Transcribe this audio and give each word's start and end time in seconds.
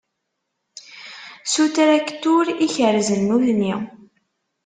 S 1.51 1.53
utraktur 1.65 2.45
i 2.65 2.67
kerrzen 2.77 3.21
nutni. 3.27 3.73